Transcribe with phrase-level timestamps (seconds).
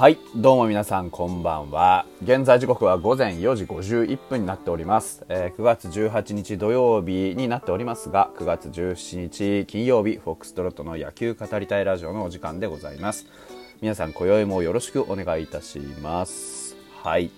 [0.00, 2.06] はいどうも皆さんこんばんは。
[2.22, 13.26] 現在時刻は午前4時51分になっております、えー、9月18日土曜日になっておりますが9月17日金曜日フォックストロットの野球語りたいラジオのお時間でございます。
[13.82, 16.78] 皆さん今宵もよろしくお願いいたします。
[17.02, 17.30] はい。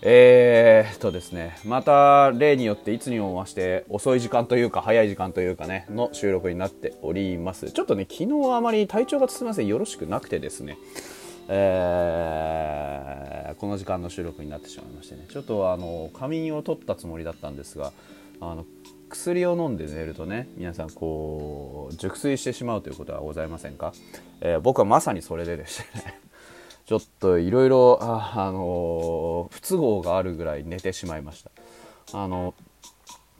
[0.00, 7.72] えー、とですね、また例によっていつにも増して遅い時間というか早い時間というかね、の収録になっております。
[7.72, 10.78] ちょっとね、昨日あまり体調がすみません、よろしくなくてですね、
[11.48, 17.92] えー、この時間の収録になってしまいましてね、ちょっとあの、仮眠を取ったつもりだったんですが、
[18.40, 18.66] あの、
[19.08, 23.92] 薬を飲んで寝るとね、皆さんこう、熟睡してしまうということはございませんか、
[24.40, 26.20] えー、僕はまさにそれででしてね、
[26.84, 31.50] ちょっといろいろあの不都合があるぐらい寝てしまいました。
[32.12, 32.54] あの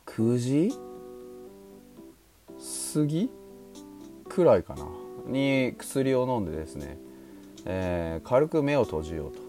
[0.06, 0.74] 9時
[2.94, 3.30] 過ぎ
[4.28, 4.86] くらいかな？
[5.26, 6.98] に薬を飲んでですね、
[7.68, 9.40] えー、軽く目を閉じようと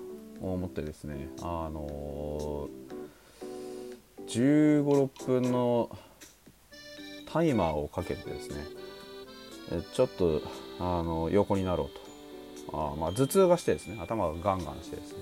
[0.42, 2.70] 思ってですねあの
[4.28, 5.90] 1 5 6分の
[7.32, 8.64] タイマーをかけてですね
[9.94, 10.42] ちょっと
[10.80, 12.10] あの横になろうと。
[12.72, 15.20] あまあ頭痛がしてですね頭がガンガンしてですね。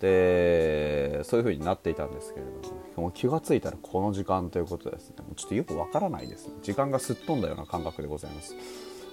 [0.00, 2.52] でそういう風になっていたんですけれど
[2.96, 5.16] ももう気が付いたらこの時間ということですね。
[5.36, 6.54] ちょっとよくわからないですね。
[6.62, 8.54] 時間がすっ飛んだような感覚でございます。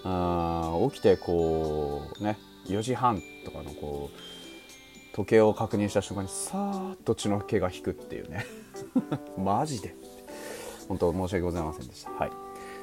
[0.04, 8.46] あ起きてこうね4時半とかのこう時計を確認した瞬間にさーっと血の気が引くっていうね。
[9.38, 9.96] マジで。
[10.88, 12.12] 本当申し訳ございませんでした。
[12.12, 12.32] はい。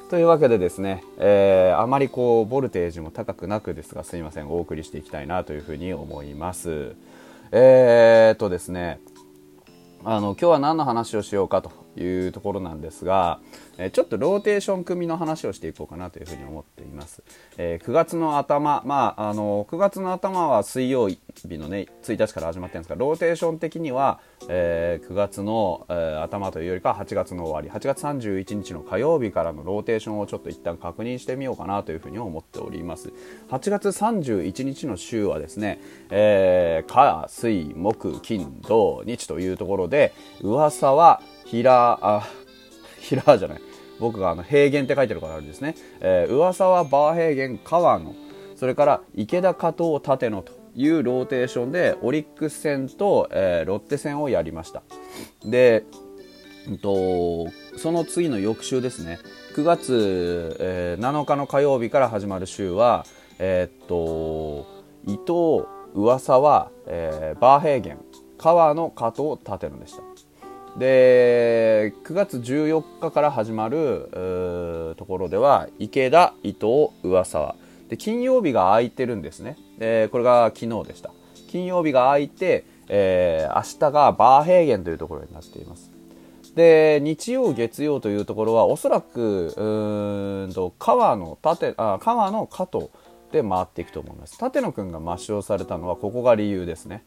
[0.09, 4.49] というわけでですね、えー、あまりこうボルテージも高くなくですがすいません。
[4.49, 6.95] お送りしていきたいなというふうに思います。
[7.51, 8.99] えー、っとですね
[10.03, 11.80] あの今日は何の話をしようかと。
[11.97, 13.39] いうところなんですが、
[13.77, 17.23] えちょっとローテーション組の話をしていこうかなというふうに思っています。
[17.57, 21.19] えー、9月の頭、まあ、あの9月の頭は水曜日
[21.57, 33.11] のね1日から始まってるんですがローテーション的には、えー、9月の、えー、頭というよりか8月の終わり8月31日の火曜日からのローテーションをちょっと一旦確認してみようかなというふうに思っております
[33.49, 42.23] 8月31日の週はですね、えー、火水木金土日というところで噂は平あ
[43.01, 43.61] 平じゃない。
[43.99, 48.15] 僕があの平原って書いてるからあれですね、えー、噂はバー平原川野
[48.55, 54.81] それから池田加藤立野というローテーションでオリックス戦と、えー、ロッテ戦をやりました。
[55.43, 55.83] で、
[56.67, 59.19] えっと、その次の翌週ですね。
[59.55, 63.05] 9月、えー、7日の火曜日から始まる週は、
[63.37, 64.65] えー、っと
[65.05, 68.01] 伊藤噂は、えー、バー平原
[68.37, 70.10] 川野加藤立野でした。
[70.77, 77.55] で9月14日から始まるところでは池田伊藤上沢。
[77.89, 79.57] で金曜日が空いてるんですね。
[79.77, 81.11] でこれが昨日でした。
[81.49, 85.91] 金曜日が空いて、えー、明日がバーヘーゲンというところになっています。
[86.55, 92.89] で日曜月曜というところはおそらくうんと川の縦あ川の加藤
[93.31, 94.37] で回っていくと思います。
[94.41, 97.03] 立野君が抹消されたのはここが理由ですね。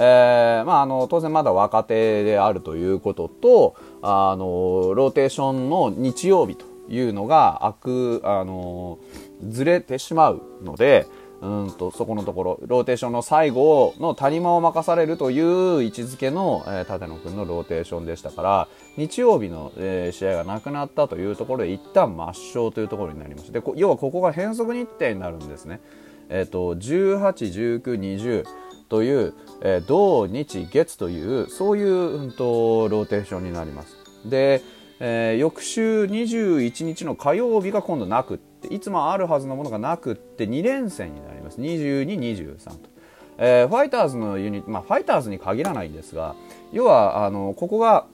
[0.00, 8.98] えーまあ、あの当然まだ若手であるということとあのローテーションの日曜日というのがあくあの
[9.46, 11.06] ずれてしまうので
[11.40, 25.80] うんとそこのところローテーションの最後の谷間を任されるという位置づけの、えー、立野君のローテーションでしたから日曜日の、えー、試合がなくなったというところで一旦抹消というところになりましたで要はここが変則日程になるんですね。
[26.30, 28.44] えーと、18、19、20
[28.88, 33.96] という、えー、土日月というそういう、うんと、ローテーションになります。
[34.24, 34.62] で、
[35.00, 41.60] えー、翌週21日の火曜日が今度なくっていつもあるはずのものがなくって2連戦になります。
[41.60, 42.76] 2223と、
[43.38, 46.34] えー、ファイターズのユニット、まあ、ファイターズに限らないんですが
[46.72, 48.06] 要はあのここが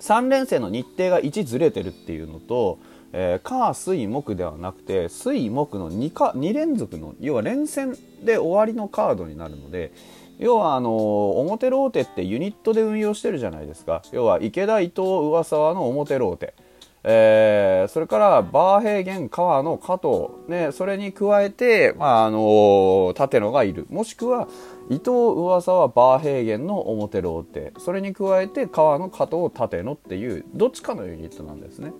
[0.00, 2.78] 3連戦の日程が1ずれてるっていうのと
[3.12, 9.92] えー、火水木ではなくて水木の 2, か2連続の要は連戦で終わりのカードになるので
[10.38, 14.02] 要はあの表ローテってユニットで運用してるじゃないですか。
[14.12, 16.54] 要は池田伊藤上沢の表ローテ、
[17.02, 23.86] えー、それからバーヘーゲン河野加藤、ね、それに加えて、まあ、あの立野がいる。
[23.90, 24.46] もしくは
[24.90, 27.72] 伊藤上沢バーヘーゲンの表ローテ。
[27.78, 31.92] それに加えて河野加藤立野っていうどっちかのユニットなんですね。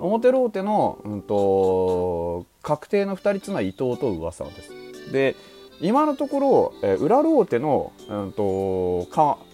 [0.00, 5.12] 表ローテの、うんと、確定の2人つのは伊藤と噂です。
[5.12, 5.36] で
[5.80, 9.06] 今のところ、え裏ローテの、うんと、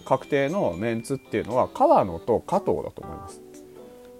[0.05, 3.41] 確定のメンツっていうのは川野と加藤だと思います。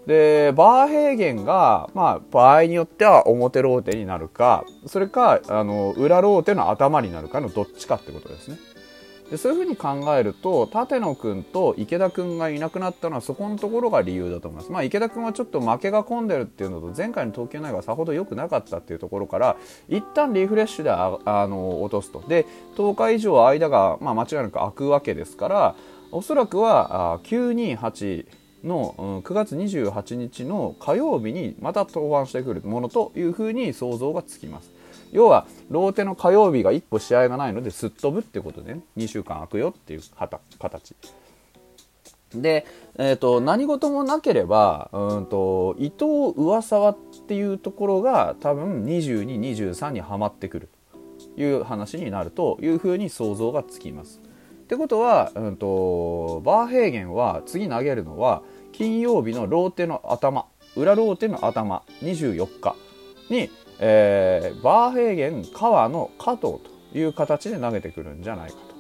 [0.07, 8.57] でバーヘーゲンが、まあ、場合によっては表ローテになるかそれかあの裏ローテの頭になるかのどっちかってことですね。
[9.29, 14.71] でそういうふうに考えると立野君と池田君がいなくなったのはそこのところが理由だと思います。
[14.71, 19.57] まあ、池田君はちょっと負けが込んでるっていうのと前回の投球内容がさほど良くなかったっていうところから
[19.89, 22.23] 一旦リフレッシュでああの落とすと。
[22.27, 22.45] で
[22.77, 25.75] 10日以上間が、まあ、間違いなく空くわけですから
[26.11, 28.25] おそらくは928
[28.63, 34.76] の、うん、9月28日の火曜日にまた登板してくるものというふうに想像がつきます。
[35.11, 40.01] 要はローテの火曜日が1個試合がないのですっ飛ぶってことで、ね、2週間空くよっていう
[40.59, 40.95] 形。
[42.33, 42.65] で、
[42.97, 50.69] えーと、何事もなければうんと伊藤上沢っていうところが多分2223にはまってくる
[51.35, 54.19] という話になるというふうに想像がつきます。
[54.19, 58.43] ってことは、うんと、バーヘーゲンは次投げるのは
[58.73, 60.45] 金曜日のローテの頭
[60.77, 62.75] 裏ローテの頭24日
[63.29, 68.77] に、えー、バーヘーゲン河野加藤という形で投げてくるんじゃないかと。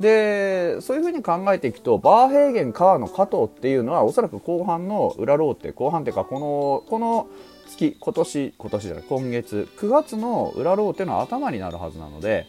[0.00, 7.28] でそういうふうに考えていくとバーヘーゲン河野加藤っていうのはおそらく後半の裏ローテ後半っていうかこのこの
[7.66, 12.46] 月今年今年じゃない今月9月の裏ローテの頭になるはずなので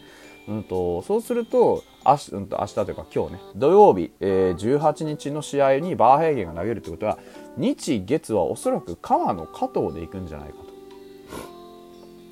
[0.50, 7.20] うんと、そうすると明日,、うん、と明日というか今日ね土曜日、えー、18日の試合にバーヘーゲンが投げるということは
[7.56, 10.69] 日月はおそらく川の加藤でいくんじゃないかと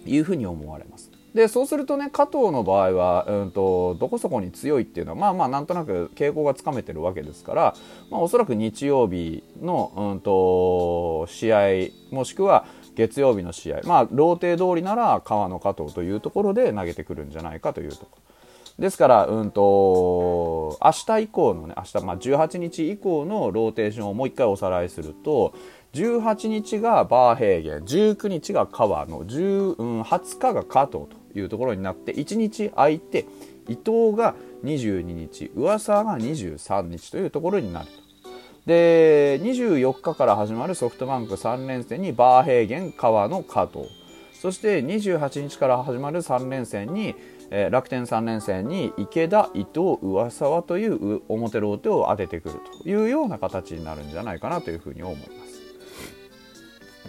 [0.08, 1.12] いうふうに思われます。
[1.34, 7.76] でそうするとね加藤の場合は、うんと、どこそこに強いっていうのはまあまあなんとなく傾向がつかめてるわけですから、
[8.10, 11.58] まあ、おそらく日曜日の、うんと試合
[12.12, 12.66] もしくは
[12.96, 18.28] 月曜日の試合、まあ、ローテ通りなら河野加藤というところで投げてくるんじゃないかというところ。
[18.80, 25.54] ですから、うんと、明日以降のね、明日、まあ、18日以降のローテーションをもう一回おさらいすると、
[25.94, 33.26] 18日がバーヘーゲン、19日が河野、10うん、20日が加藤というところになって、1日空いて、
[33.68, 38.08] 伊藤が22日、上沢が23日というところになると。
[38.68, 43.88] で24日から始まるソフトバンク3連戦にバーヘーゲン川野加藤
[44.34, 47.16] そして28日から始まる3連戦に、
[47.50, 55.47] えー、楽天3連戦に池田伊藤上沢という表ローテを当ててくるというような形になるんじゃないかなというふうに思います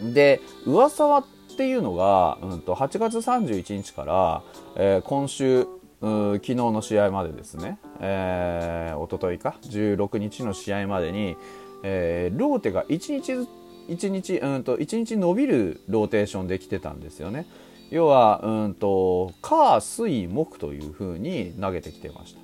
[0.02, 1.24] で上沢っ
[1.56, 4.42] ていうのが、うん、と8月31日から、
[4.76, 5.66] えー、今週
[6.00, 11.36] 昨日の試合までですね、えー、一昨日か16日の試合までに、
[11.82, 13.48] えー、ローテが1日
[13.88, 17.46] 1日うんと1日伸びるローテーションできてたんですよね。
[17.90, 22.40] 要はうんと火水木という風に投げてきてました。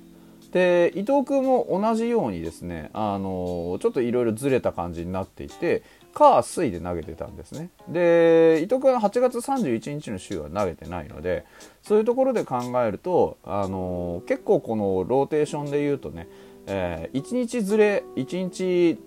[0.51, 5.83] で伊藤君も同じようにですねあのちょっといろいろずれた感じになっていて
[6.15, 7.69] 火水で投げてたんですね。
[7.89, 11.45] で伊藤君は8月31日の週は投げてないので
[11.83, 16.27] そういうところで考えると、あの結構このローテーションで言うとね、
[16.67, 18.97] えー、1日ずれ1日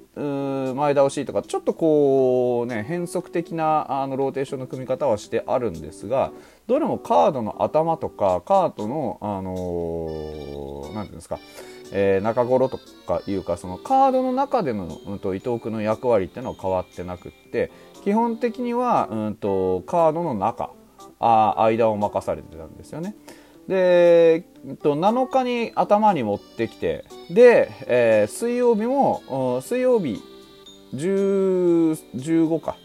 [0.75, 6.33] 前倒しとかちょっとこうね変則的なあのローテーションの組み方はしてあるんですが
[6.69, 11.41] どれもカードの頭とかカードのあのー、ていうんですか
[11.91, 17.73] えー、中頃とかいうかそのカードの中での、うんと、伊藤君の役割っていうのは変わってなくって
[18.05, 20.71] 基本的には、うんと、カードの中
[21.19, 23.17] あ間を任されてたんですよね。
[23.69, 30.23] で、えっと、7日に頭に持ってきてで、えー、水曜日も水曜日
[30.95, 32.77] 15か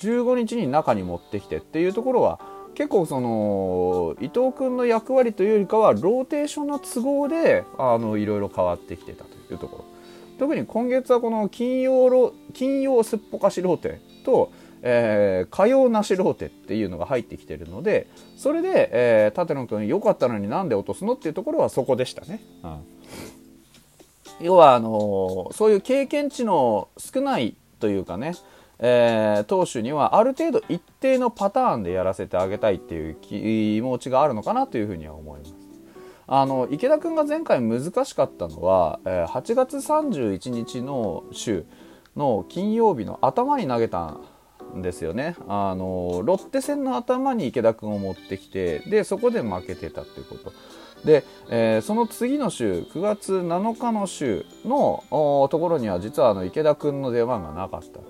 [0.00, 9.84] 15日に中に持ってきてっていうところは結構その伊藤君の役割というよりかはローテーションの都合であのいろいろ変わってきてたというところ
[10.38, 14.52] 特に今月はこの金曜ロ金曜すっぽかしローテと、
[14.82, 22.40] えー、火曜なしローテっていうのが入ってきてるのでそれで、えー、立野君良かったのになんで落とすのっていうところはそこでしたね。
[22.62, 22.94] うん
[24.40, 28.34] 要はあのそういう経験値の少ないというかね
[28.78, 35.54] えー、投手にはある程度一定のパターンでやらせてあげたいっていう気持ちがあるのかなというふうには思います。
[36.26, 41.66] あの池田君が前回難しかったのは、えー、8月31日の週
[42.16, 44.16] の金曜日の頭に投げた
[44.74, 45.36] んですよね。
[45.48, 50.52] あのロッテ戦の頭に池田君を持ってきてでそこで負けてたっていうこと。
[51.04, 55.04] で、えー、その次の週9月7日の週の
[55.50, 58.00] ところには実はあの池田君の出番がなかった。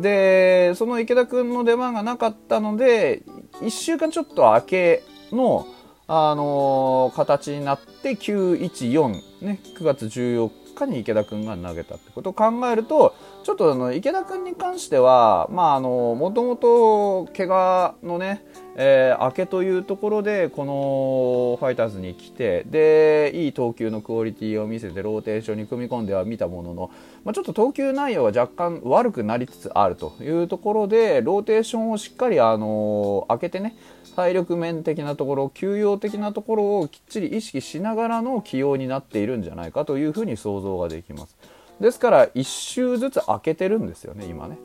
[0.00, 3.22] でその池田君の出番がなかったので
[3.60, 5.02] 1週間ちょっと明け
[5.32, 5.66] の、
[6.06, 18.44] あのー、形になって914、ね、9月14かに池田君が投げたってことを考えるとちょっとあの池田君に関してはまあもともと怪我のね
[18.80, 26.90] えー、明けというところでこのファイターズに来てでいい投球のクオリティを見せてローテーションに組み込んでは見たものの、
[27.24, 33.76] まあ、ちょっと投球内容は若干悪くなりつつあるというところでローテーションをしっかり、あのー、開けてね
[34.14, 41.36] 体力面的なところ休養的なところをきっちり意識しながらの起用になっているるんじゃないかというふうに想像ができます
[41.80, 44.58] ですから1周ずつ開けてるんですよね今ね。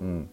[0.00, 0.30] うん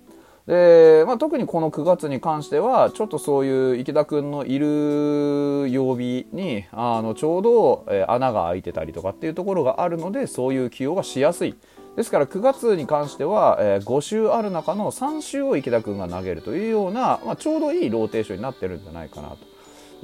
[0.47, 11.55] で、まあ、特にこの9月に関してはちょっとそういう池田君のいる曜日にあのちょうど、え穴が開いてたりとかっていうところがあるのでそういう起用がしやすい
[11.97, 19.37] ですから9月に関しては、え、5週ある中の3週を池田君が投げるというような、まあ、ちょうどいいローテーションになってるんじゃないかなと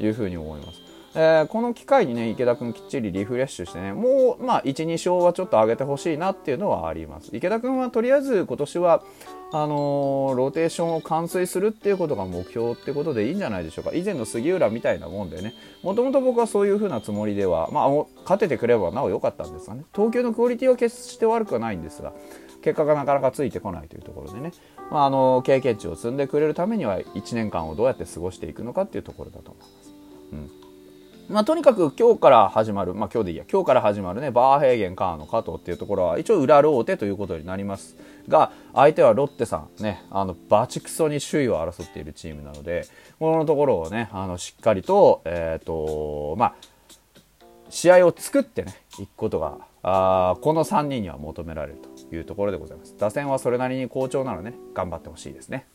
[0.02, 0.93] いうふうに思います。
[1.16, 7.30] えー、この機会にね池田君きっちりリフレッシュしてねもう、まあ、12勝はちょっと上げてほしいなっていうのはあります。
[7.34, 9.04] 池田君はとりあえず今年は
[9.56, 13.92] あのー、ローテーションを完遂するっていうことが目標ってことでいいんじゃないでしょうか。
[13.94, 15.54] 以前の杉浦みたいなもんでね。
[15.84, 17.90] もともと僕はそういう風なつもりでは、まあ、
[18.24, 19.84] 勝ててくればなお良かったんですがね。
[19.94, 22.14] 投球のクオリティは決して悪くはないんですが
[22.64, 24.52] 結果がなかなかついてこないというところでね、
[24.90, 29.94] まあ、あの経験値を積んでくれるためには1年間をどうやって過ごしていくのかっていうところだと思います。
[30.32, 30.63] うん。
[31.30, 37.96] まあ、とにかく今日から始まる、まあ、今日でいいや、今日から始まるね、バーヘーゲン、カーの加藤っていうところは、一応裏ローテということになります
[38.28, 42.86] が、相手はロッテさん、ね、あの、バチクソに首位を争っているチームなので、
[43.20, 46.56] このところをね、あの、しっかりと、えっ、ー、と、まあ、
[47.70, 52.96] 試合を作ってね、いくことが、あこの3人には求められるというところでございます。
[52.98, 55.68] 打線はそれなりに好調なのでね、頑張ってほしいですね。